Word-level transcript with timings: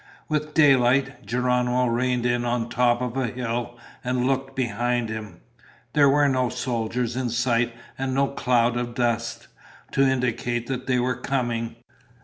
With 0.27 0.55
daylight, 0.55 1.27
Geronimo 1.27 1.85
reined 1.85 2.25
in 2.25 2.43
on 2.43 2.69
top 2.69 3.03
of 3.03 3.15
a 3.15 3.27
hill 3.27 3.77
and 4.03 4.25
looked 4.25 4.55
behind 4.55 5.09
him. 5.09 5.41
There 5.93 6.09
were 6.09 6.27
no 6.27 6.49
soldiers 6.49 7.15
in 7.15 7.29
sight 7.29 7.75
and 7.99 8.15
no 8.15 8.29
cloud 8.29 8.77
of 8.77 8.95
dust, 8.95 9.47
to 9.91 10.01
indicate 10.01 10.65
that 10.65 10.89
any 10.89 10.97
were 10.99 11.13
coming. 11.17 11.75